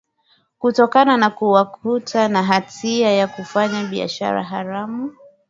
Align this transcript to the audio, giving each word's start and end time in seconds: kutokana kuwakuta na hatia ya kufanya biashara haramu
kutokana 0.59 1.29
kuwakuta 1.29 2.27
na 2.27 2.43
hatia 2.43 3.11
ya 3.11 3.27
kufanya 3.27 3.83
biashara 3.83 4.43
haramu 4.43 5.13